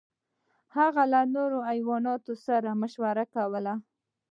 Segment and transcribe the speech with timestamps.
[0.77, 3.73] هغه له نورو حیواناتو سره مشوره کوله.